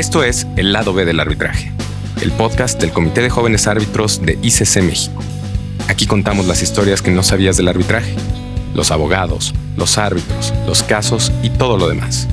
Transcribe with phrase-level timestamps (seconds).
[0.00, 1.70] Esto es El lado B del arbitraje,
[2.22, 5.22] el podcast del Comité de Jóvenes Árbitros de ICC México.
[5.88, 8.14] Aquí contamos las historias que no sabías del arbitraje,
[8.74, 12.28] los abogados, los árbitros, los casos y todo lo demás.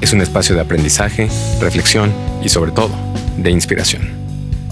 [0.00, 1.28] Es un espacio de aprendizaje,
[1.60, 2.12] reflexión
[2.42, 2.90] y sobre todo,
[3.36, 4.10] de inspiración.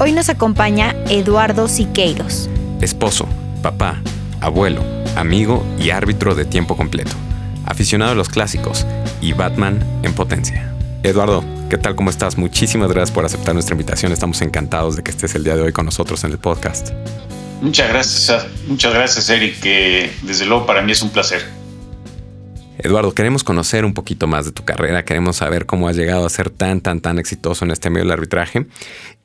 [0.00, 2.50] Hoy nos acompaña Eduardo Siqueiros.
[2.80, 3.28] Esposo,
[3.62, 4.02] papá,
[4.40, 4.82] abuelo,
[5.14, 7.12] amigo y árbitro de tiempo completo.
[7.66, 8.84] Aficionado a los clásicos
[9.20, 10.72] y Batman en potencia.
[11.04, 11.96] Eduardo, ¿qué tal?
[11.96, 12.38] ¿Cómo estás?
[12.38, 14.12] Muchísimas gracias por aceptar nuestra invitación.
[14.12, 16.90] Estamos encantados de que estés el día de hoy con nosotros en el podcast.
[17.60, 21.44] Muchas gracias, muchas gracias Eric, que desde luego para mí es un placer.
[22.78, 26.30] Eduardo, queremos conocer un poquito más de tu carrera, queremos saber cómo has llegado a
[26.30, 28.66] ser tan, tan, tan exitoso en este medio del arbitraje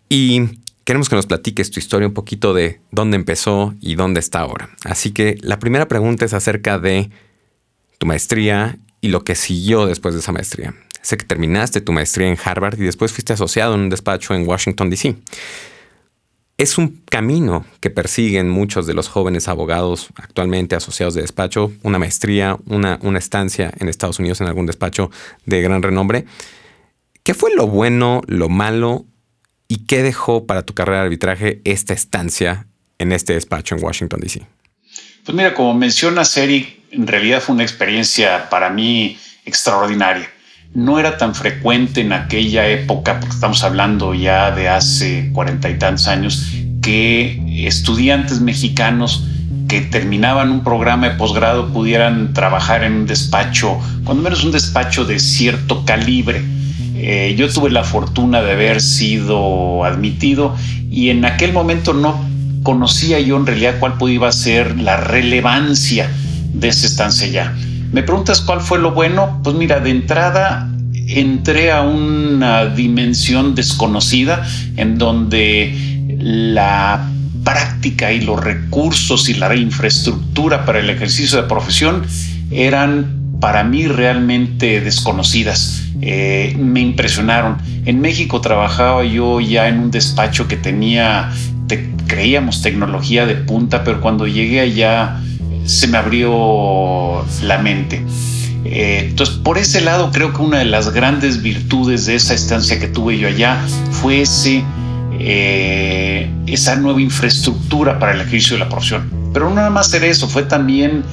[0.09, 0.43] y
[0.85, 4.69] queremos que nos platiques tu historia un poquito de dónde empezó y dónde está ahora.
[4.85, 7.09] Así que la primera pregunta es acerca de
[7.98, 10.73] tu maestría y lo que siguió después de esa maestría.
[11.02, 14.48] Sé que terminaste tu maestría en Harvard y después fuiste asociado en un despacho en
[14.48, 15.16] Washington, D.C.
[16.57, 21.98] Es un camino que persiguen muchos de los jóvenes abogados actualmente asociados de despacho, una
[21.98, 25.10] maestría, una, una estancia en Estados Unidos en algún despacho
[25.46, 26.26] de gran renombre.
[27.24, 29.05] ¿Qué fue lo bueno, lo malo
[29.68, 32.68] y qué dejó para tu carrera de arbitraje esta estancia
[32.99, 34.46] en este despacho en Washington, D.C.?
[35.26, 40.30] Pues mira, como mencionas, Eric, en realidad fue una experiencia para mí extraordinaria
[40.73, 45.77] no era tan frecuente en aquella época, porque estamos hablando ya de hace cuarenta y
[45.77, 49.25] tantos años, que estudiantes mexicanos
[49.67, 55.05] que terminaban un programa de posgrado pudieran trabajar en un despacho, cuando menos un despacho
[55.05, 56.41] de cierto calibre.
[56.95, 60.55] Eh, yo tuve la fortuna de haber sido admitido
[60.89, 62.23] y en aquel momento no
[62.63, 66.09] conocía yo en realidad cuál podía ser la relevancia
[66.53, 67.55] de esa estancia ya.
[67.91, 69.41] Me preguntas cuál fue lo bueno.
[69.44, 70.69] Pues mira, de entrada
[71.07, 75.75] entré a una dimensión desconocida en donde
[76.17, 77.09] la
[77.43, 82.05] práctica y los recursos y la infraestructura para el ejercicio de profesión
[82.51, 85.83] eran para mí realmente desconocidas.
[86.01, 87.57] Eh, me impresionaron.
[87.85, 91.31] En México trabajaba yo ya en un despacho que tenía,
[92.07, 95.19] creíamos, tecnología de punta, pero cuando llegué allá
[95.66, 98.03] se me abrió la mente.
[98.66, 102.79] Eh, entonces, por ese lado, creo que una de las grandes virtudes de esa estancia
[102.79, 103.59] que tuve yo allá
[103.91, 104.63] fue ese,
[105.19, 109.09] eh, esa nueva infraestructura para el ejercicio de la profesión.
[109.33, 111.03] Pero no nada más era eso, fue también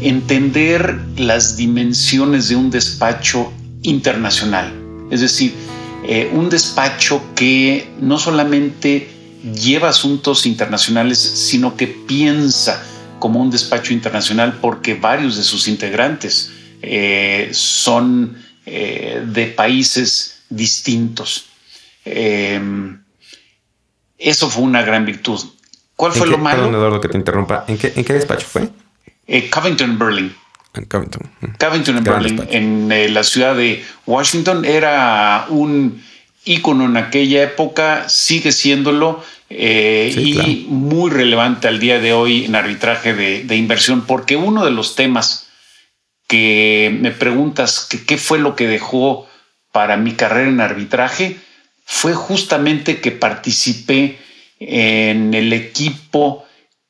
[0.00, 4.72] entender las dimensiones de un despacho internacional.
[5.10, 5.54] Es decir,
[6.08, 9.08] eh, un despacho que no solamente
[9.54, 12.82] lleva asuntos internacionales, sino que piensa
[13.18, 21.46] como un despacho internacional porque varios de sus integrantes eh, son eh, de países distintos.
[22.04, 22.60] Eh,
[24.18, 25.40] eso fue una gran virtud.
[25.94, 26.58] ¿Cuál fue lo malo?
[26.58, 27.64] Perdón, Eduardo, que te interrumpa.
[27.68, 28.68] ¿En qué, despacho fue?
[29.50, 30.34] Covington, Berlin.
[30.74, 31.22] En Covington.
[31.58, 34.64] Covington, Berlin, en la ciudad de Washington.
[34.64, 36.02] Era un
[36.44, 42.56] ícono en aquella época, sigue siéndolo eh, y muy relevante al día de hoy en
[42.56, 45.48] arbitraje de, inversión, porque uno de los temas
[46.26, 49.28] que me preguntas que qué fue lo que dejó
[49.70, 51.36] para mi carrera en arbitraje
[51.84, 54.18] fue justamente que participé
[54.58, 56.44] en el equipo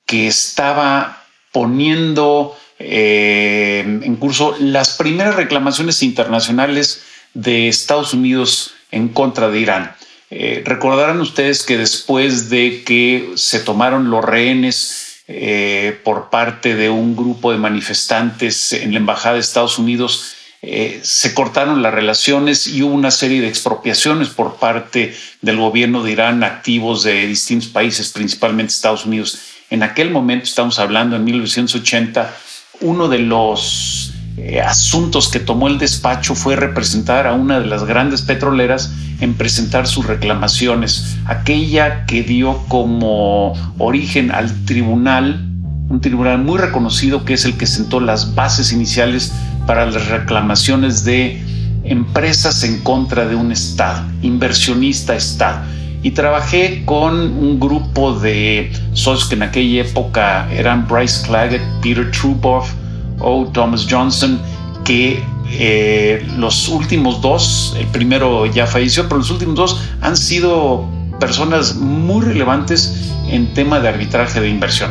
[0.06, 7.03] que estaba poniendo eh, en curso las primeras reclamaciones internacionales
[7.34, 9.97] de Estados Unidos en contra de Irán.
[10.31, 16.91] Eh, recordarán ustedes que después de que se tomaron los rehenes eh, por parte de
[16.91, 22.67] un grupo de manifestantes en la Embajada de Estados Unidos, eh, se cortaron las relaciones
[22.67, 27.69] y hubo una serie de expropiaciones por parte del gobierno de Irán, activos de distintos
[27.69, 29.39] países, principalmente Estados Unidos.
[29.71, 32.37] En aquel momento, estamos hablando en 1980,
[32.81, 37.84] uno de los eh, asuntos que tomó el despacho fue representar a una de las
[37.84, 45.42] grandes petroleras en presentar sus reclamaciones, aquella que dio como origen al tribunal,
[45.88, 49.33] un tribunal muy reconocido que es el que sentó las bases iniciales
[49.66, 51.42] para las reclamaciones de
[51.84, 55.65] empresas en contra de un Estado, inversionista Estado.
[56.03, 62.10] Y trabajé con un grupo de socios que en aquella época eran Bryce Claggett, Peter
[62.10, 62.71] Truboff,
[63.18, 64.41] o Thomas Johnson,
[64.84, 70.86] que eh, los últimos dos, el primero ya falleció, pero los últimos dos han sido
[71.21, 74.91] personas muy relevantes en tema de arbitraje de inversión.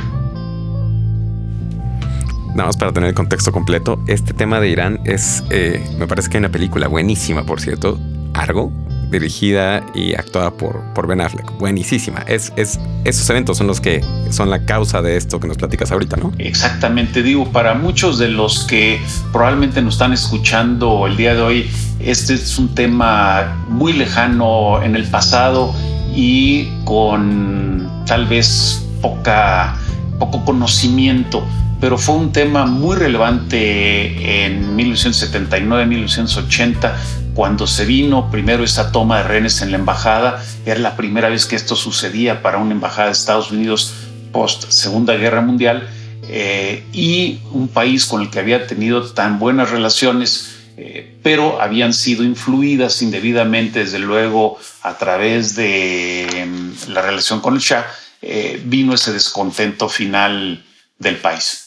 [2.56, 6.30] Nada más para tener el contexto completo, este tema de Irán es, eh, me parece
[6.30, 8.00] que hay una película buenísima, por cierto,
[8.34, 8.72] Argo,
[9.10, 11.52] dirigida y actuada por, por Ben Affleck.
[11.58, 12.24] Buenísima.
[12.28, 15.92] Es, es, esos eventos son los que son la causa de esto que nos platicas
[15.92, 16.32] ahorita, ¿no?
[16.38, 19.00] Exactamente, digo, para muchos de los que
[19.32, 21.70] probablemente nos están escuchando el día de hoy,
[22.00, 25.74] este es un tema muy lejano en el pasado
[26.16, 29.76] y con tal vez poca,
[30.20, 31.44] poco conocimiento
[31.86, 36.96] pero fue un tema muy relevante en 1979-1980
[37.36, 40.44] cuando se vino primero esta toma de rehenes en la embajada.
[40.66, 43.94] Era la primera vez que esto sucedía para una embajada de Estados Unidos
[44.32, 45.88] post Segunda Guerra Mundial
[46.28, 51.94] eh, y un país con el que había tenido tan buenas relaciones, eh, pero habían
[51.94, 57.86] sido influidas indebidamente, desde luego, a través de mm, la relación con el Shah,
[58.24, 60.66] eh, vino ese descontento final
[60.98, 61.65] del país.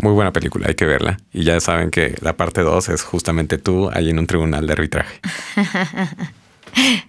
[0.00, 1.18] Muy buena película, hay que verla.
[1.32, 4.72] Y ya saben que la parte 2 es justamente tú ahí en un tribunal de
[4.72, 5.20] arbitraje.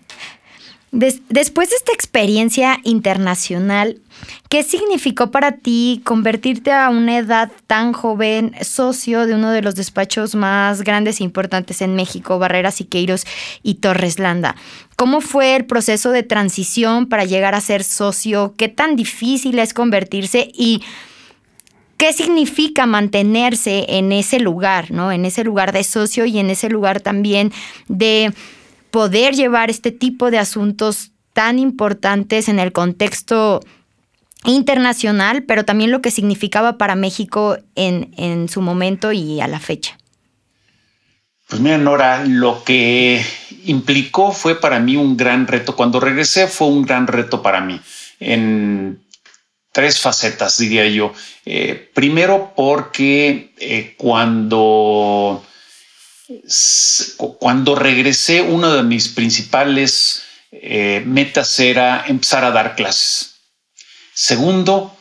[0.92, 4.02] después de esta experiencia internacional,
[4.50, 9.76] ¿qué significó para ti convertirte a una edad tan joven socio de uno de los
[9.76, 13.26] despachos más grandes e importantes en México, Barreras Siqueiros
[13.62, 14.56] y Torres Landa?
[14.96, 18.56] ¿Cómo fue el proceso de transición para llegar a ser socio?
[18.58, 20.50] ¿Qué tan difícil es convertirse?
[20.56, 20.82] Y
[22.00, 25.12] qué significa mantenerse en ese lugar, ¿no?
[25.12, 27.52] En ese lugar de socio y en ese lugar también
[27.90, 28.32] de
[28.90, 33.60] poder llevar este tipo de asuntos tan importantes en el contexto
[34.46, 39.60] internacional, pero también lo que significaba para México en, en su momento y a la
[39.60, 39.98] fecha.
[41.50, 43.22] Pues mira, Nora, lo que
[43.66, 45.76] implicó fue para mí un gran reto.
[45.76, 47.82] Cuando regresé fue un gran reto para mí.
[49.80, 51.14] Tres facetas, diría yo.
[51.46, 55.42] Eh, primero, porque eh, cuando,
[57.40, 63.36] cuando regresé, una de mis principales eh, metas era empezar a dar clases.
[64.14, 64.98] Segundo,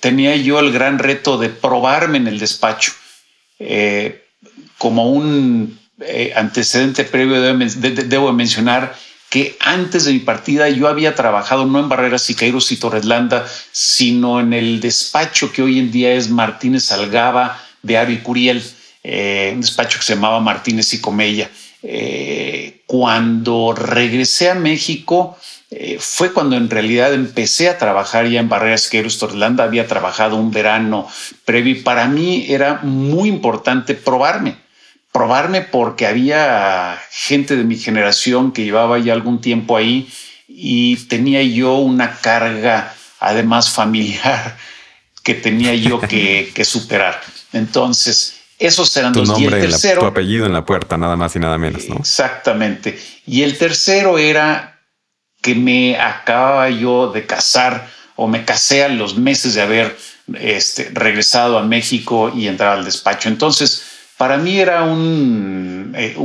[0.00, 2.92] tenía yo el gran reto de probarme en el despacho.
[4.78, 5.78] como un
[6.34, 8.96] antecedente previo, debo mencionar
[9.32, 14.40] que antes de mi partida yo había trabajado no en Barreras Siqueiros y Torreslanda, sino
[14.40, 18.62] en el despacho que hoy en día es Martínez Algaba de Ari Curiel,
[19.02, 21.50] eh, un despacho que se llamaba Martínez y Comella.
[21.82, 25.38] Eh, cuando regresé a México,
[25.70, 29.64] eh, fue cuando en realidad empecé a trabajar ya en Barreras Siqueiros Torreslanda.
[29.64, 31.08] Había trabajado un verano
[31.46, 34.61] previo y para mí era muy importante probarme
[35.12, 40.10] probarme porque había gente de mi generación que llevaba ya algún tiempo ahí
[40.48, 44.56] y tenía yo una carga además familiar
[45.22, 47.20] que tenía yo que, superar.
[47.52, 51.36] Entonces, esos eran los nombre y el tercero, tu apellido en la puerta, nada más
[51.36, 51.96] y nada menos, ¿no?
[51.96, 52.98] Exactamente.
[53.26, 54.80] Y el tercero era
[55.40, 59.96] que me acababa yo de casar o me casé a los meses de haber
[60.34, 63.28] este, regresado a México y entrar al despacho.
[63.28, 66.16] Entonces, para mí era un, eh,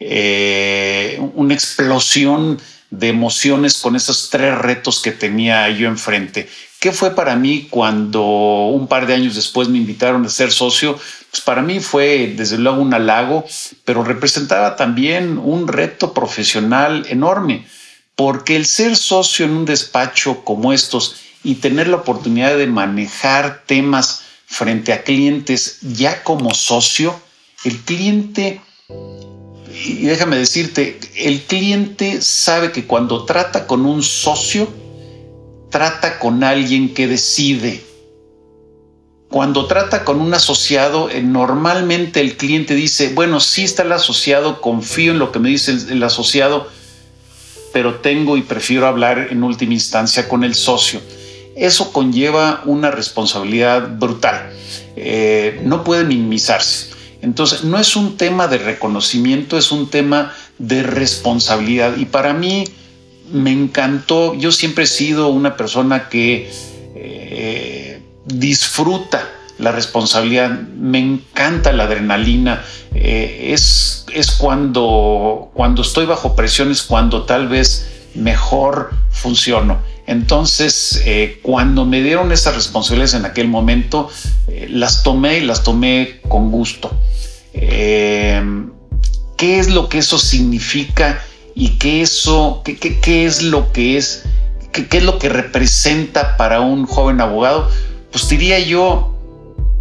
[0.00, 2.58] eh, una explosión
[2.90, 6.48] de emociones con esos tres retos que tenía yo enfrente.
[6.80, 10.98] ¿Qué fue para mí cuando un par de años después me invitaron a ser socio?
[11.30, 13.44] Pues para mí fue desde luego un halago,
[13.84, 17.66] pero representaba también un reto profesional enorme,
[18.16, 23.62] porque el ser socio en un despacho como estos y tener la oportunidad de manejar
[23.66, 27.18] temas frente a clientes ya como socio,
[27.64, 28.60] el cliente,
[29.72, 34.68] y déjame decirte, el cliente sabe que cuando trata con un socio,
[35.70, 37.80] trata con alguien que decide.
[39.28, 44.60] Cuando trata con un asociado, eh, normalmente el cliente dice, bueno, sí está el asociado,
[44.60, 46.68] confío en lo que me dice el asociado,
[47.72, 51.00] pero tengo y prefiero hablar en última instancia con el socio
[51.56, 54.50] eso conlleva una responsabilidad brutal.
[54.96, 56.90] Eh, no puede minimizarse.
[57.22, 61.96] Entonces, no es un tema de reconocimiento, es un tema de responsabilidad.
[61.96, 62.64] Y para mí
[63.32, 66.50] me encantó, yo siempre he sido una persona que
[66.94, 69.28] eh, disfruta
[69.58, 72.64] la responsabilidad, me encanta la adrenalina,
[72.94, 79.78] eh, es, es cuando, cuando estoy bajo presión, es cuando tal vez mejor funciono.
[80.10, 84.10] Entonces, eh, cuando me dieron esas responsabilidades en aquel momento,
[84.48, 86.90] eh, las tomé y las tomé con gusto.
[87.54, 88.42] Eh,
[89.36, 91.22] ¿Qué es lo que eso significa
[91.54, 94.24] y qué, eso, qué, qué, es lo que es,
[94.72, 97.70] qué, qué es lo que representa para un joven abogado?
[98.10, 99.14] Pues diría yo,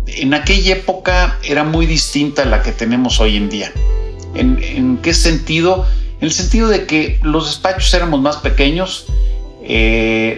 [0.06, 3.72] en aquella época era muy distinta a la que tenemos hoy en día.
[4.36, 5.88] ¿En, qué sentido?
[6.22, 9.08] En el sentido de que los despachos éramos más pequeños,
[9.70, 10.38] eh,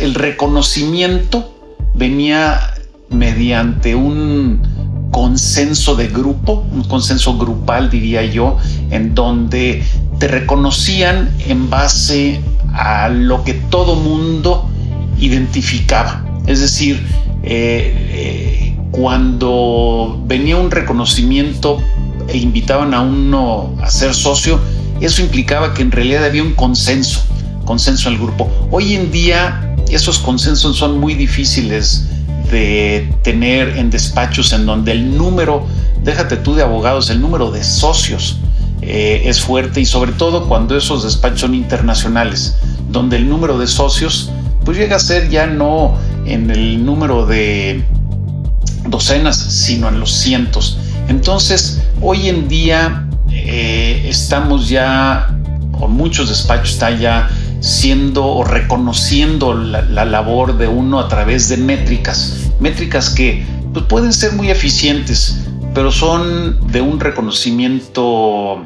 [0.00, 1.54] el reconocimiento
[1.94, 2.72] venía
[3.10, 8.56] mediante un consenso de grupo, un consenso grupal diría yo,
[8.90, 9.82] en donde
[10.20, 12.40] te reconocían en base
[12.72, 14.70] a lo que todo mundo
[15.18, 16.24] identificaba.
[16.46, 17.04] Es decir,
[17.42, 21.82] eh, eh, cuando venía un reconocimiento
[22.28, 24.60] e invitaban a uno a ser socio,
[25.00, 27.24] eso implicaba que en realidad había un consenso,
[27.68, 28.48] consenso en el grupo.
[28.70, 32.06] Hoy en día esos consensos son muy difíciles
[32.50, 35.66] de tener en despachos en donde el número,
[36.02, 38.38] déjate tú de abogados, el número de socios
[38.80, 42.56] eh, es fuerte y sobre todo cuando esos despachos son internacionales,
[42.90, 44.30] donde el número de socios
[44.64, 45.94] pues llega a ser ya no
[46.24, 47.84] en el número de
[48.86, 50.78] docenas, sino en los cientos.
[51.08, 55.38] Entonces, hoy en día eh, estamos ya,
[55.78, 57.28] o muchos despachos están ya
[57.60, 64.12] siendo o reconociendo la, labor de uno a través de métricas, métricas que pues, pueden
[64.12, 65.38] ser muy eficientes,
[65.74, 68.64] pero son de un reconocimiento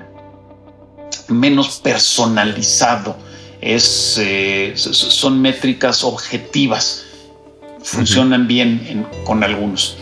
[1.28, 3.16] menos personalizado.
[3.60, 7.04] Es, eh, son métricas objetivas,
[7.82, 9.96] funcionan bien con algunos.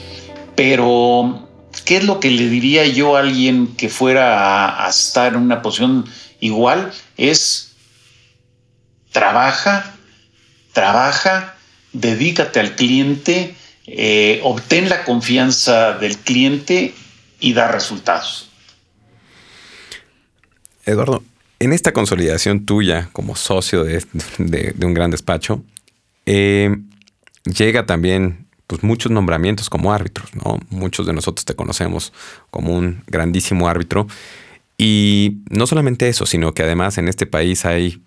[0.56, 1.47] Pero,
[1.85, 5.62] ¿qué es lo que le diría yo a alguien que fuera a estar en una
[5.62, 6.06] posición
[6.40, 6.90] igual?
[7.16, 7.70] Es
[9.12, 9.95] trabaja,
[10.73, 11.57] trabaja,
[11.93, 13.55] dedícate al cliente,
[13.87, 16.95] eh, obtén la confianza del cliente
[17.40, 18.49] y da resultados.
[20.85, 21.23] Eduardo,
[21.59, 24.05] en esta consolidación tuya como socio de,
[24.83, 25.62] un gran despacho,
[26.26, 26.76] eh,
[27.45, 30.61] llega también pues, muchos nombramientos como árbitros, ¿no?
[30.71, 32.12] Muchos de nosotros te conocemos
[32.50, 34.07] como un grandísimo árbitro.
[34.79, 38.00] Y no solamente eso, sino que además en este país hay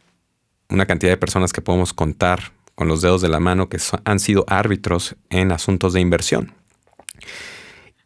[0.69, 4.19] una cantidad de personas que podemos contar con los dedos de la mano que han
[4.19, 6.53] sido árbitros en asuntos de inversión.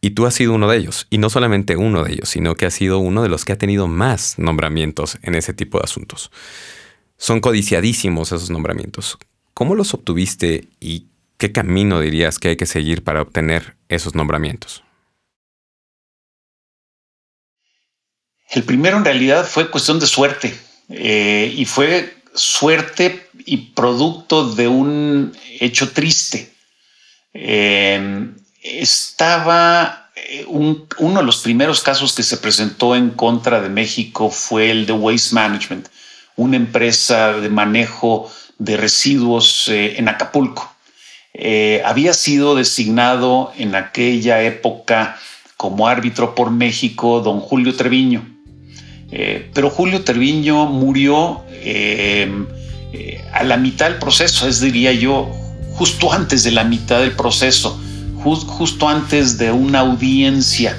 [0.00, 2.66] Y tú has sido uno de ellos, y no solamente uno de ellos, sino que
[2.66, 6.30] has sido uno de los que ha tenido más nombramientos en ese tipo de asuntos.
[7.16, 9.18] Son codiciadísimos esos nombramientos.
[9.54, 14.84] ¿Cómo los obtuviste y qué camino dirías que hay que seguir para obtener esos nombramientos?
[18.50, 20.56] El primero en realidad fue cuestión de suerte
[20.88, 26.52] eh, y fue suerte y producto de un hecho triste.
[27.34, 28.30] Eh,
[28.62, 34.70] estaba eh, uno de los primeros casos que se presentó en contra de México fue
[34.70, 35.88] el de Waste Management,
[36.36, 40.72] una empresa de manejo de residuos eh, en Acapulco.
[41.84, 45.18] había sido designado en aquella época
[45.56, 48.37] como árbitro por México don Julio Treviño.
[49.10, 52.46] Pero Julio Treviño murió Em,
[52.92, 55.30] eh, a la mitad del proceso, es diría yo,
[55.74, 57.78] justo antes de la mitad del proceso,
[58.22, 60.76] justo antes de una audiencia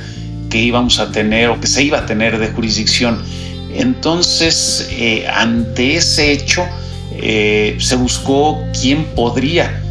[0.49, 3.21] que íbamos a tener o que se iba a tener de jurisdicción.
[3.75, 6.65] Entonces, eh, ante ese hecho,
[7.11, 9.83] eh, se buscó quién podría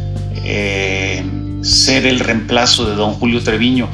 [1.61, 3.87] ser el reemplazo de don Julio Treviño.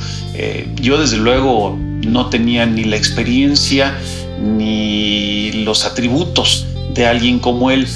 [0.82, 3.94] yo desde luego no tenía ni la experiencia
[4.42, 7.88] ni los atributos de alguien como él,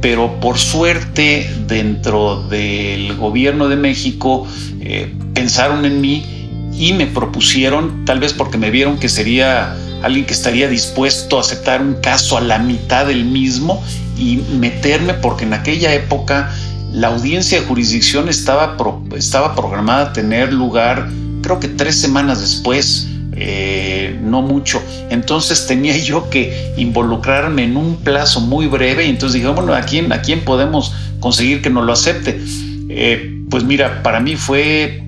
[0.00, 4.46] pero por suerte dentro del gobierno de México
[4.80, 6.24] eh, pensaron en mí
[6.72, 11.40] y me propusieron, tal vez porque me vieron que sería alguien que estaría dispuesto a
[11.40, 13.82] aceptar un caso a la mitad del mismo
[14.16, 16.52] y meterme, porque en aquella época
[16.92, 18.76] la audiencia de jurisdicción estaba,
[19.16, 21.08] estaba programada a tener lugar
[21.42, 23.08] creo que tres semanas después
[23.40, 24.82] eh, no mucho.
[25.10, 29.82] Entonces tenía yo que involucrarme en un plazo muy breve y entonces dije, bueno, ¿a
[29.82, 32.40] quién, a quién podemos conseguir que nos lo acepte?
[32.88, 35.04] Eh, pues mira, para mí fue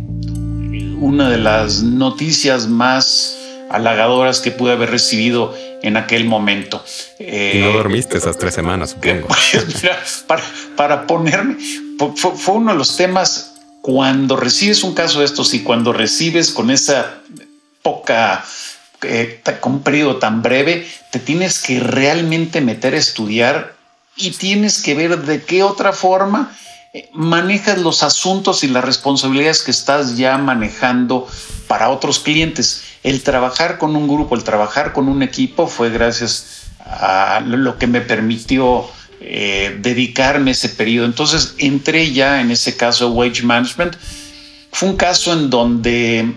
[1.01, 3.37] una de las noticias más
[3.69, 6.85] halagadoras que pude haber recibido en aquel momento.
[7.19, 9.27] y no dormiste esas tres semanas, supongo.
[9.53, 10.43] Pues, para,
[10.77, 11.57] para ponerme,
[11.99, 16.53] fue, fue, uno de los temas cuando recibes un caso de estos y cuando recibes
[16.53, 17.21] con esa
[17.83, 18.45] poca,
[19.03, 23.75] eh, con un periodo tan breve, te tienes que realmente meter a estudiar
[24.17, 26.53] y tienes que ver de qué otra forma
[26.93, 31.29] eh, manejas los asuntos y las responsabilidades que estás ya manejando
[31.69, 32.83] para otros clientes.
[33.03, 37.87] El trabajar con un grupo, el trabajar con un equipo fue gracias a lo que
[37.87, 38.89] me permitió
[39.21, 41.07] eh, dedicarme ese periodo.
[41.07, 43.97] Entonces entré ya en ese caso Wage Management.
[44.73, 46.35] Fue un caso en donde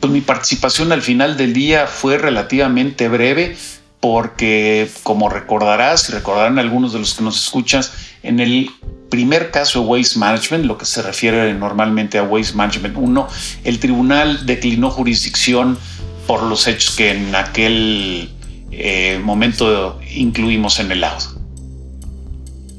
[0.00, 3.56] pues mi participación al final del día fue relativamente breve
[4.00, 8.70] porque como recordarás y recordarán algunos de los que nos escuchas, en el
[9.10, 13.28] primer caso de Waste Management, lo que se refiere normalmente a Waste Management 1,
[13.64, 15.78] el tribunal declinó jurisdicción
[16.26, 18.30] por los hechos que en aquel
[18.70, 21.40] eh, momento incluimos en el audio.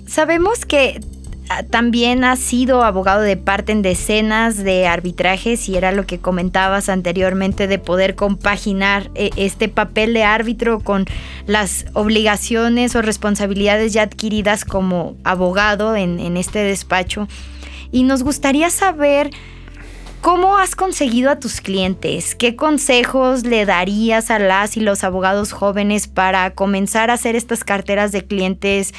[0.06, 1.00] Sabemos que
[1.70, 6.90] también has sido abogado de parte en decenas de arbitrajes y era lo que comentabas
[6.90, 11.06] anteriormente de poder compaginar eh, este papel de árbitro con
[11.46, 17.28] las obligaciones o responsabilidades ya adquiridas como abogado en, en este despacho.
[17.92, 19.32] Y nos gustaría saber
[20.22, 22.36] ¿Cómo has conseguido a tus clientes?
[22.36, 27.64] ¿Qué consejos le darías a las y los abogados jóvenes para comenzar a hacer estas
[27.64, 28.94] carteras de clientes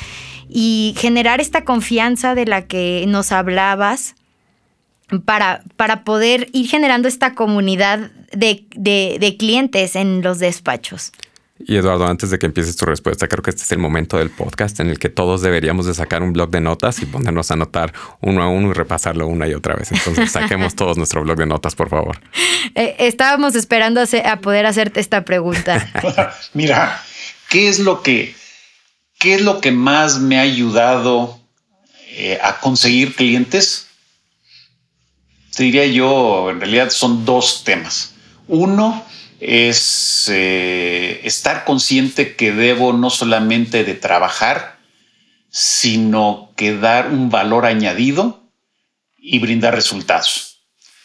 [0.49, 4.15] y generar esta confianza de la que nos hablabas
[5.25, 11.13] para, para poder ir generando esta comunidad de, de clientes en los despachos?
[11.59, 14.31] Y Eduardo, antes de que empieces tu respuesta, creo que este es el momento del
[14.31, 17.55] podcast en el que todos deberíamos de sacar un blog de notas y ponernos a
[17.55, 19.91] anotar uno a uno y repasarlo una y otra vez.
[19.91, 22.21] Entonces saquemos todos nuestro blog de notas, por favor.
[22.75, 25.91] Eh, estábamos esperando a, poder hacerte esta pregunta.
[26.55, 27.03] Mira,
[27.49, 28.35] ¿qué es lo que,
[29.19, 31.39] qué es lo que más me ha ayudado
[32.11, 33.89] eh, a conseguir clientes?
[35.55, 38.15] Te diría yo, en realidad son dos temas.
[38.47, 39.05] Uno,
[39.41, 44.79] es eh, estar consciente que debo no solamente de trabajar,
[45.51, 48.43] sino que dar un valor añadido
[49.17, 50.61] y brindar resultados.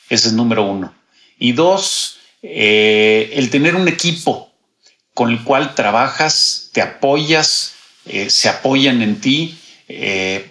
[0.10, 0.94] Ese es número uno.
[1.38, 4.52] Y dos, eh, el tener un equipo
[5.14, 7.73] con el cual trabajas, te apoyas,
[8.06, 9.58] eh, se apoyan en ti,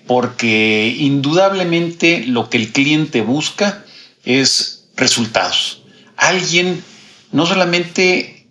[0.07, 3.85] porque indudablemente lo que el cliente busca
[4.25, 5.83] es resultados.
[6.17, 6.85] Alguien
[7.33, 8.47] no solamente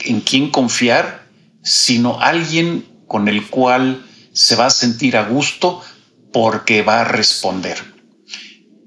[0.00, 1.26] en quién confiar,
[1.62, 5.82] sino alguien con el cual se va a sentir a gusto
[6.32, 7.78] porque va a responder.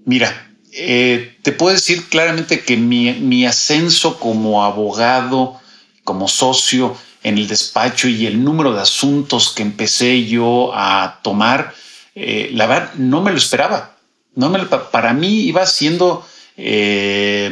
[0.06, 5.60] Mira, eh, te puedo decir claramente que mi, ascenso como abogado,
[6.04, 11.74] como socio en el despacho y el número de asuntos que empecé yo a tomar,
[12.14, 13.98] eh, la verdad no me lo esperaba.
[14.36, 14.52] No
[14.92, 16.24] para mí iba siendo
[16.56, 17.52] eh,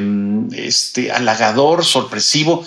[0.55, 2.63] este, halagador, sorpresivo,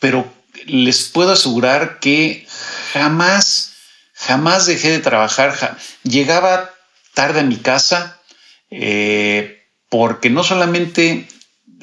[0.00, 0.30] pero
[0.66, 2.46] les puedo asegurar que
[2.92, 3.72] jamás,
[4.12, 5.78] jamás dejé de trabajar.
[6.02, 6.74] Llegaba
[7.14, 8.20] tarde a mi casa
[8.70, 11.26] eh, porque no solamente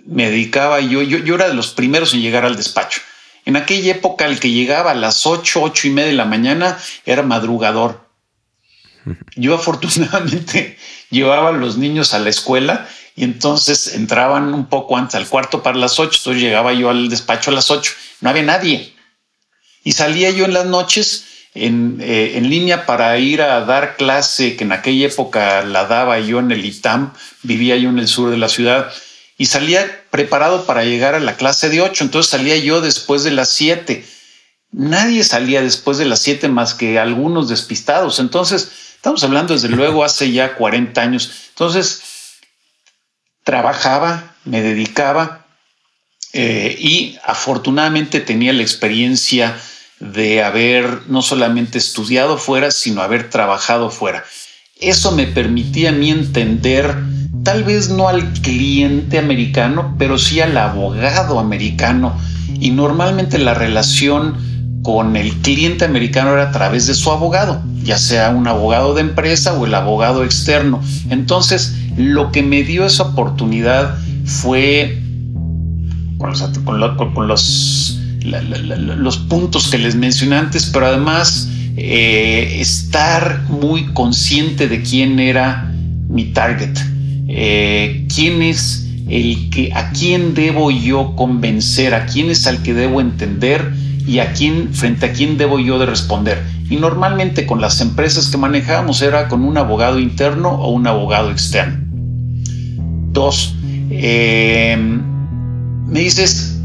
[0.05, 3.01] me dedicaba yo, yo, yo era de los primeros en llegar al despacho.
[3.45, 6.77] En aquella época, el que llegaba a las 8, 8 y media de la mañana
[7.05, 8.09] era madrugador.
[9.35, 10.77] Yo afortunadamente
[11.11, 15.63] llevaba a los niños a la escuela y entonces entraban un poco antes al cuarto
[15.63, 18.93] para las ocho, entonces llegaba yo al despacho a las ocho, no había nadie.
[19.83, 24.57] Y salía yo en las noches en, eh, en, línea para ir a dar clase,
[24.57, 28.31] que en aquella época la daba yo en el ITAM, vivía yo en el sur
[28.31, 28.91] de la ciudad,
[29.37, 33.31] y salía preparado para llegar a la clase de ocho, entonces salía yo después de
[33.31, 34.05] las siete.
[34.71, 38.19] Nadie salía después de las siete más que algunos despistados.
[38.19, 41.31] Entonces, estamos hablando desde luego hace ya 40 años.
[41.49, 42.01] Entonces,
[43.43, 45.45] trabajaba, me dedicaba
[46.33, 49.57] eh, y afortunadamente tenía la experiencia
[49.99, 54.25] de haber no solamente estudiado fuera, sino haber trabajado fuera.
[54.77, 56.93] Eso me permitía a mí entender,
[57.45, 62.17] tal vez no al cliente americano, pero sí al abogado americano.
[62.59, 67.97] Y normalmente la relación con el cliente americano era a través de su abogado, ya
[67.97, 70.81] sea un abogado de empresa o el abogado externo.
[71.09, 75.01] Entonces, lo que me dio esa oportunidad fue
[76.17, 77.99] con los,
[79.29, 85.71] puntos que les mencioné antes, pero además eh, estar muy consciente de quién era
[86.09, 86.75] mi target,
[87.37, 92.73] eh, quién es el que, a quién debo yo convencer, a quién es al que
[92.73, 93.73] debo entender
[94.07, 96.41] y a quién, frente a quién debo yo de responder.
[96.69, 101.29] Y normalmente con las empresas que manejábamos era con un abogado interno o un abogado
[101.29, 101.83] externo.
[103.11, 103.53] Dos,
[103.89, 104.77] eh,
[105.87, 106.57] me dices,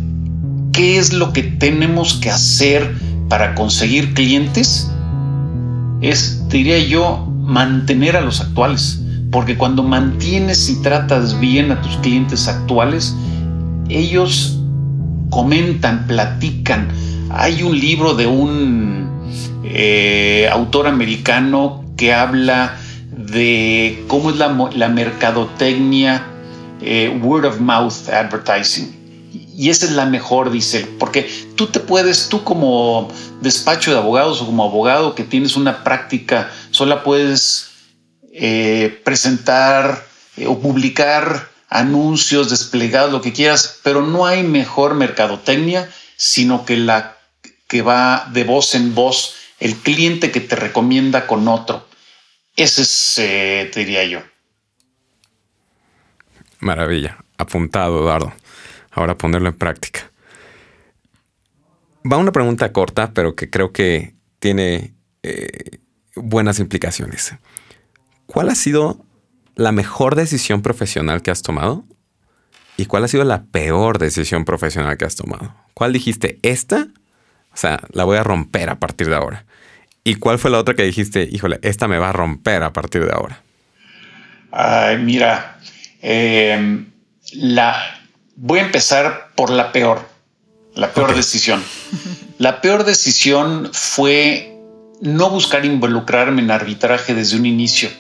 [0.72, 2.94] ¿qué es lo que tenemos que hacer
[3.28, 4.88] para conseguir clientes?
[6.00, 9.00] Es, diría yo, mantener a los actuales.
[9.31, 13.14] Porque cuando mantienes y tratas bien a tus clientes actuales,
[13.88, 14.59] ellos
[15.31, 16.88] comentan, platican.
[17.31, 19.09] Hay un libro de un
[19.64, 22.77] eh, autor americano que habla
[23.11, 26.27] de cómo es la, mercadotecnia
[26.81, 28.97] eh, word of mouth advertising.
[29.57, 33.09] Y esa es la mejor, dice porque tú te puedes, tú como
[33.43, 37.69] despacho de abogados o como abogado que tienes una práctica, sola puedes
[38.33, 45.90] eh, presentar eh, o publicar anuncios, desplegados, lo que quieras, pero no hay mejor mercadotecnia,
[46.16, 47.16] sino que la
[47.69, 51.87] que va de voz en voz, el cliente que te recomienda con otro.
[52.57, 54.21] Ese es, eh, te diría yo.
[56.59, 57.19] Maravilla.
[57.38, 58.33] Apuntado, Eduardo.
[58.90, 60.11] Ahora ponerlo en práctica.
[62.11, 65.79] Va una pregunta corta, pero que creo que tiene eh,
[66.16, 67.35] buenas implicaciones.
[68.31, 69.05] ¿Cuál ha sido
[69.57, 71.85] la mejor decisión profesional que has tomado?
[72.77, 75.53] ¿Y cuál ha sido la peor decisión profesional que has tomado?
[75.75, 76.38] ¿Cuál dijiste?
[76.43, 76.87] Esta,
[77.53, 79.47] o sea, la voy a romper a partir de ahora.
[80.05, 83.05] ¿Y cuál fue la otra que dijiste, híjole, esta me va a romper a partir
[83.05, 83.43] de ahora?
[84.53, 85.59] Ay, mira,
[86.01, 86.87] em,
[87.33, 88.01] la,
[88.37, 90.09] voy a empezar por la peor,
[90.77, 91.61] la peor decisión.
[92.38, 94.57] La peor decisión fue
[95.01, 97.90] no buscar involucrarme en arbitraje desde un inicio,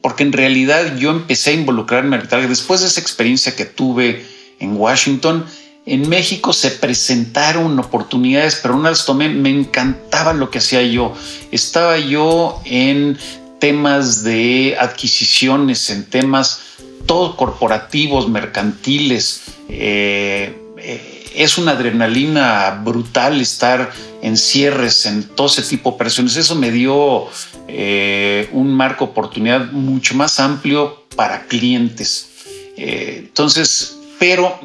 [0.00, 4.24] porque en realidad yo empecé a involucrarme en arbitraje después de esa experiencia que tuve
[4.58, 5.44] en Washington
[5.86, 11.14] en México se presentaron oportunidades, pero una las tomé, me encantaba lo que hacía yo.
[11.50, 13.18] Estaba yo en
[13.58, 16.60] temas de adquisiciones, en temas
[17.06, 19.42] todos corporativos, mercantiles.
[19.68, 23.90] Eh, eh, es una adrenalina brutal estar
[24.22, 26.36] en cierres, en todo ese tipo de operaciones.
[26.36, 27.26] Eso me dio
[27.72, 32.28] eh, un marco oportunidad mucho más amplio para clientes.
[32.76, 34.58] entonces, pero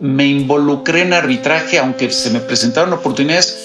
[0.00, 3.58] me involucré en arbitraje, aunque se me presentaron oportunidades,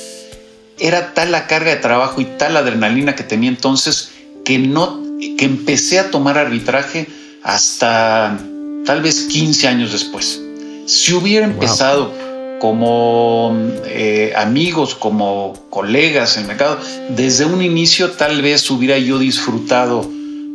[0.78, 4.12] era tal la carga de trabajo y tal la adrenalina que tenía entonces
[4.44, 5.02] que no
[5.38, 7.08] que empecé a tomar arbitraje
[7.44, 8.38] hasta
[8.86, 10.42] tal vez 15 años después.
[10.86, 12.14] Si hubiera empezado
[12.60, 19.20] como eh, amigos, como colegas en el mercado, desde un inicio tal vez hubiera yo
[19.20, 20.10] disfrutado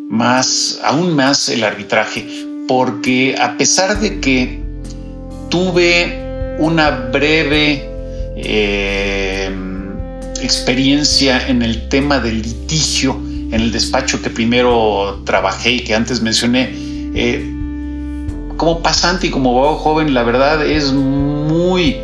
[0.09, 2.27] más, aún más el arbitraje,
[2.67, 4.61] porque a pesar de que
[5.49, 7.89] tuve una breve
[8.37, 9.51] eh,
[10.43, 16.23] experiencia en el tema del litigio en el despacho que primero trabajé y que antes
[16.23, 16.71] mencioné.
[17.15, 17.60] Eh,
[18.61, 21.97] como pasante y como abogado joven, la verdad es muy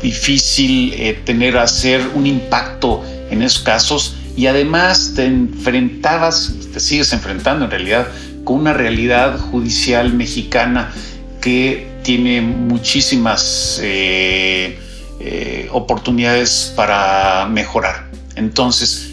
[0.00, 7.12] difícil eh, tener hacer un impacto en esos casos y además te enfrentabas, te sigues
[7.12, 8.06] enfrentando en realidad
[8.44, 10.92] con una realidad judicial mexicana
[11.40, 14.78] que tiene muchísimas eh,
[15.18, 18.08] eh, oportunidades para mejorar.
[18.36, 19.10] Entonces,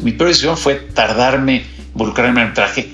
[0.00, 2.93] mi peor decisión fue tardarme, involucrarme en el traje.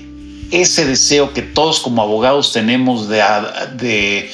[0.51, 4.29] Ese deseo que todos como abogados tenemos de,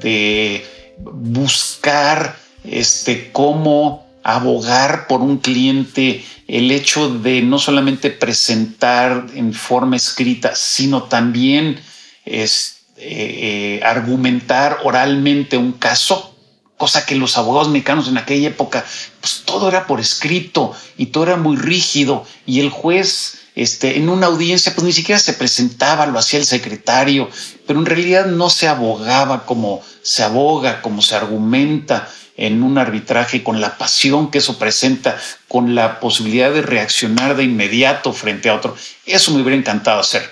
[0.00, 0.66] de,
[0.98, 9.96] buscar este, cómo abogar por un cliente, el hecho de no solamente presentar en forma
[9.96, 11.80] escrita, sino también
[12.26, 16.36] este, eh, argumentar oralmente un caso,
[16.76, 18.84] cosa que los abogados mexicanos en aquella época,
[19.20, 24.08] pues todo era por escrito y todo era muy rígido y el juez este, en
[24.08, 27.28] una audiencia pues ni siquiera se presentaba, lo hacía el secretario,
[27.66, 33.42] pero en realidad no se abogaba como se aboga, como se argumenta en un arbitraje
[33.42, 38.54] con la pasión que eso presenta, con la posibilidad de reaccionar de inmediato frente a
[38.54, 38.74] otro.
[39.04, 40.28] Eso me hubiera encantado hacer.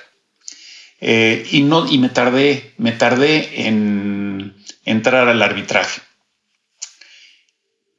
[1.01, 4.55] Eh, y, no, y me tardé, me tardé en
[4.85, 6.01] entrar al arbitraje.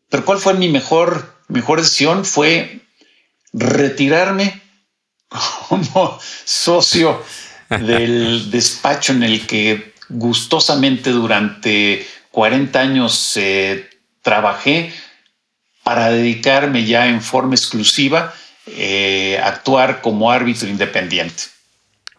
[0.10, 2.26] Pero ¿cuál fue mi mejor, mejor decisión?
[2.26, 2.82] Fue
[3.54, 4.62] retirarme
[5.70, 7.24] como socio
[7.70, 13.90] del despacho en el que gustosamente durante 40 años eh,
[14.22, 14.94] trabajé
[15.84, 18.34] para dedicarme ya en forma exclusiva
[18.68, 21.44] eh, a actuar como árbitro independiente.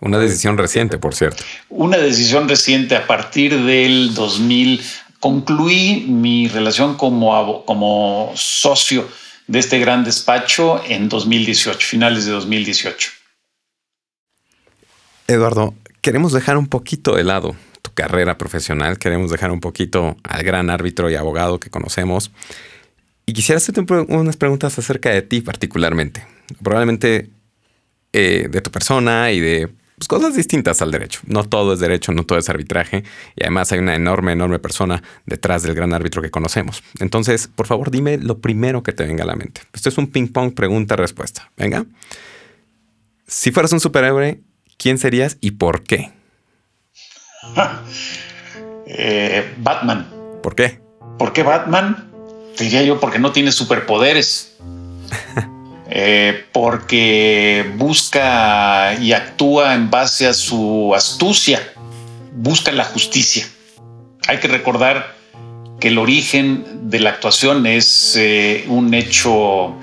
[0.00, 1.44] Una decisión reciente, por cierto.
[1.68, 4.82] Una decisión reciente a partir del 2000.
[5.20, 9.08] Concluí mi relación como, como socio
[9.52, 13.10] de este gran despacho en 2018, finales de 2018.
[15.28, 20.42] Eduardo, queremos dejar un poquito de lado tu carrera profesional, queremos dejar un poquito al
[20.42, 22.30] gran árbitro y abogado que conocemos.
[23.26, 26.26] Y quisiera hacerte unas preguntas acerca de ti particularmente.
[26.62, 27.28] Probablemente
[28.14, 29.68] eh, de tu persona y de
[30.02, 31.20] pues, cosas distintas al derecho.
[31.26, 33.04] No todo es derecho, no todo es arbitraje.
[33.36, 36.82] Y además hay una enorme, enorme persona detrás del gran árbitro que conocemos.
[36.98, 39.60] Entonces, por favor, dime lo primero que te venga a la mente.
[39.72, 41.50] Esto es un ping-pong pregunta-respuesta.
[41.56, 41.84] Venga.
[43.26, 44.40] Si fueras un superhéroe,
[44.76, 46.10] ¿quién serías y por qué?
[48.94, 50.06] Eh, Batman.
[50.42, 50.80] ¿Por qué?
[51.18, 52.10] ¿Por qué Batman?
[52.56, 54.58] Te diría yo porque no tiene superpoderes.
[55.94, 61.60] Eh, porque busca y actúa en base a su astucia,
[62.32, 63.46] busca la justicia.
[64.26, 65.14] Hay que recordar
[65.78, 69.76] que el origen de la actuación es eh, un hecho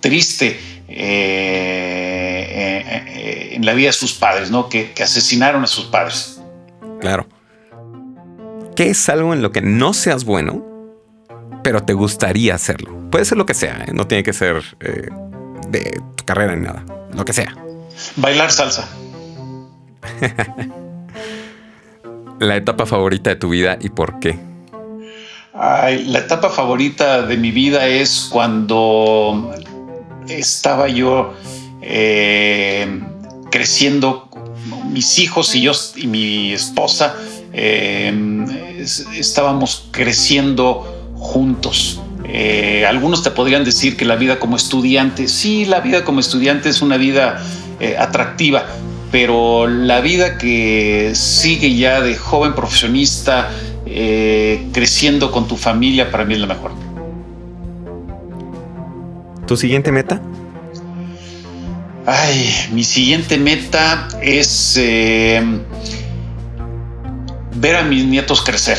[0.00, 1.92] triste eh,
[3.52, 4.68] en la vida de sus padres, ¿no?
[4.68, 6.40] Que, que asesinaron a sus padres.
[7.00, 7.28] Claro.
[8.74, 10.66] ¿Qué es algo en lo que no seas bueno,
[11.62, 13.08] pero te gustaría hacerlo?
[13.08, 14.64] Puede ser lo que sea, no tiene que ser
[15.68, 17.54] de tu carrera ni nada, lo que sea.
[18.16, 18.88] Bailar salsa.
[22.38, 24.38] la etapa favorita de tu vida y por qué.
[25.54, 29.54] la etapa favorita de mi vida es cuando
[30.28, 31.34] estaba yo
[31.80, 33.00] eh,
[33.50, 34.28] creciendo,
[34.90, 37.14] mis hijos y yo y mi esposa
[37.52, 38.12] eh,
[39.16, 42.00] estábamos creciendo juntos.
[42.26, 46.70] Eh, algunos te podrían decir que la vida como estudiante, sí, la vida como estudiante
[46.70, 47.42] es una vida
[47.80, 48.64] eh, atractiva,
[49.12, 53.50] pero la vida que sigue ya de joven profesionista,
[53.86, 56.72] eh, creciendo con tu familia, para mí es la mejor.
[59.46, 60.20] ¿Tu siguiente meta?
[62.06, 64.80] Ay, mi siguiente meta es
[67.56, 68.78] ver a mis nietos crecer.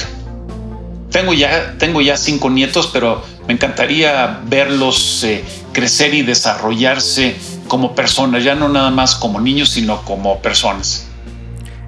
[1.11, 7.35] Tengo ya, tengo ya cinco nietos, pero me encantaría verlos eh, crecer y desarrollarse
[7.67, 11.07] como personas, ya no nada más como niños, sino como personas.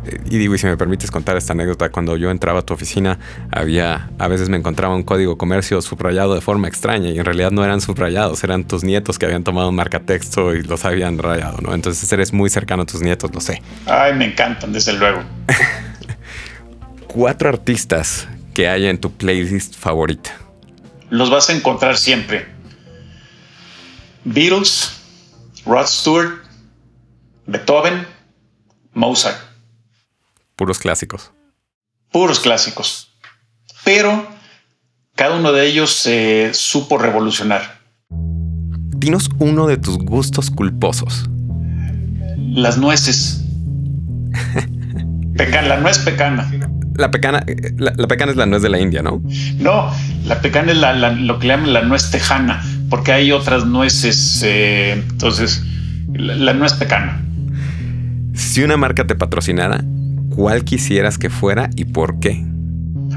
[0.06, 2.74] Eh, y digo, y si me permites contar esta anécdota, cuando yo entraba a tu
[2.74, 3.18] oficina,
[3.52, 7.52] había, a veces me encontraba un código comercio subrayado de forma extraña y en realidad
[7.52, 11.60] no eran subrayados, eran tus nietos que habían tomado un marcatexto y los habían rayado,
[11.62, 11.74] ¿no?
[11.74, 13.62] Entonces eres muy cercano a tus nietos, lo sé.
[13.86, 15.22] Ay, me encantan, desde luego.
[17.08, 20.47] Cuatro artistas que haya en tu playlist favorita
[21.10, 22.48] los vas a encontrar siempre.
[24.24, 24.92] Beatles,
[25.66, 26.44] Rod Stewart,
[27.46, 28.06] Beethoven,
[28.94, 29.38] Mozart.
[30.56, 31.32] Puros clásicos.
[32.12, 33.14] Puros clásicos.
[33.84, 34.28] Pero
[35.16, 37.80] cada uno de ellos se supo revolucionar.
[38.10, 41.30] Dinos uno de tus gustos culposos.
[42.38, 43.44] Las nueces.
[45.34, 46.52] la nuez pecana.
[46.98, 47.46] La pecana,
[47.78, 49.22] la, pecana es la nuez de la India, ¿no?
[49.60, 49.92] No,
[50.26, 54.42] la pecana es lo que le llaman la nuez tejana, porque hay otras nueces.
[54.44, 55.64] Eh, entonces,
[56.12, 57.24] la, nuez pecana.
[58.34, 59.84] Si una marca te patrocinara,
[60.30, 62.44] ¿cuál quisieras que fuera y por qué?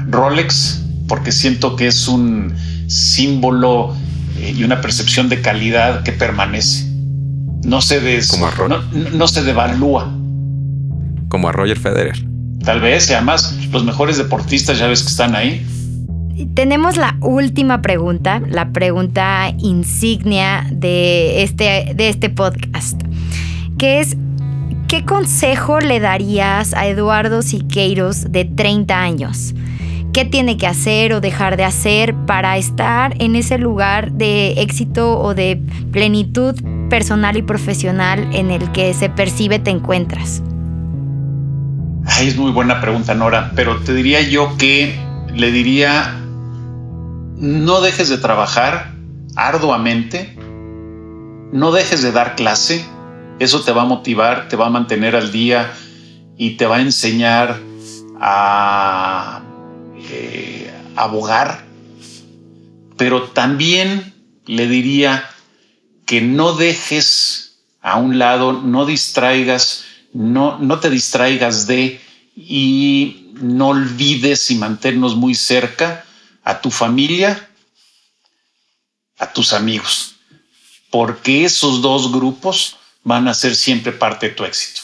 [0.09, 2.53] Rolex, porque siento que es un
[2.87, 3.95] símbolo
[4.37, 6.87] eh, y una percepción de calidad que permanece.
[7.63, 8.81] No se, des, no,
[9.13, 10.11] no se devalúa.
[11.29, 12.30] Como a Roger Federer.
[12.63, 15.65] Tal vez, y además los mejores deportistas ya ves que están ahí.
[16.53, 23.01] Tenemos la última pregunta, la pregunta insignia de este, de este podcast,
[23.77, 24.17] que es,
[24.87, 29.53] ¿qué consejo le darías a Eduardo Siqueiros de 30 años?
[30.13, 35.19] ¿Qué tiene que hacer o dejar de hacer para estar en ese lugar de éxito
[35.19, 36.55] o de plenitud
[36.89, 40.43] personal y profesional en el que se percibe te encuentras?
[42.21, 44.95] Es muy buena pregunta, Nora, pero te diría yo que
[45.33, 46.19] le diría,
[47.35, 48.93] no dejes de trabajar
[49.35, 50.37] arduamente,
[51.51, 52.85] no dejes de dar clase,
[53.39, 55.73] eso te va a motivar, te va a mantener al día
[56.37, 57.59] y te va a enseñar
[58.19, 59.41] a
[60.11, 61.65] eh, abogar,
[62.97, 64.13] pero también
[64.45, 65.27] le diría
[66.05, 72.01] que no dejes a un lado, no distraigas no, no te distraigas de
[72.35, 76.05] y no olvides y mantenernos muy cerca
[76.43, 77.49] a tu familia,
[79.17, 80.15] a tus amigos,
[80.89, 84.81] porque esos dos grupos van a ser siempre parte de tu éxito.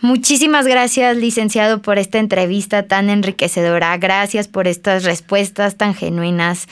[0.00, 3.96] Muchísimas gracias, licenciado, por esta entrevista tan enriquecedora.
[3.98, 6.66] Gracias por estas respuestas tan genuinas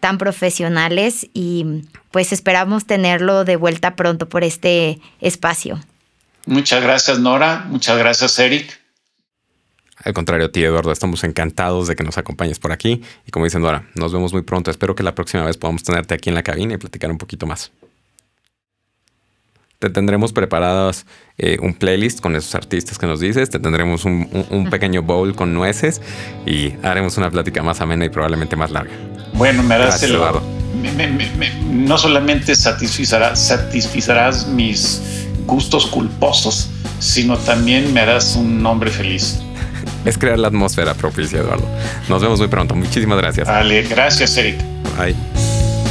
[0.00, 1.64] tan profesionales y
[2.10, 5.80] pues esperamos tenerlo de vuelta pronto por este espacio.
[6.46, 8.80] Muchas gracias Nora, muchas gracias Eric.
[10.04, 13.62] Al contrario, tío Eduardo, estamos encantados de que nos acompañes por aquí y como dicen
[13.62, 14.70] Nora, nos vemos muy pronto.
[14.70, 17.46] Espero que la próxima vez podamos tenerte aquí en la cabina y platicar un poquito
[17.46, 17.72] más.
[19.78, 21.04] Te tendremos preparadas
[21.36, 25.52] eh, un playlist con esos artistas que nos dices, te tendremos un, pequeño bowl con
[25.52, 26.00] nueces
[26.46, 28.92] y haremos una plática más amena y probablemente más larga.
[29.34, 30.16] Bueno, me harás el,
[31.70, 39.40] no solamente satisfacerás mis gustos culposos, sino también me harás un hombre feliz.
[40.04, 41.66] Es crear la atmósfera propicia, Eduardo.
[42.10, 42.74] Nos vemos muy pronto.
[42.74, 43.48] Muchísimas gracias.
[43.48, 44.58] Vale, gracias, Eric.
[44.98, 45.33] Bye.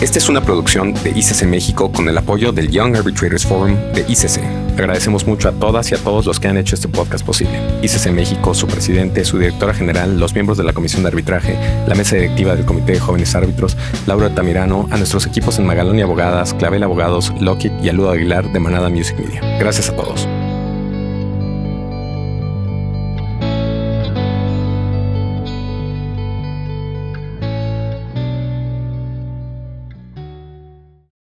[0.04, 4.02] Esta es una producción de ICC México con el apoyo del Young Arbitrators Forum de
[4.02, 4.44] ICC.
[4.78, 7.58] Agradecemos mucho a todas y a todos los que han hecho este podcast posible.
[7.82, 11.96] ICC México, su presidente, su directora general, los miembros de la Comisión de Arbitraje, la
[11.96, 16.02] mesa directiva del Comité de Jóvenes Árbitros, Laura Tamirano, a nuestros equipos en Magalón y
[16.02, 19.40] Abogadas, Clavel Abogados, Lockheed y Aludo Aguilar de Manada Music Media.
[19.58, 20.28] Gracias a todos.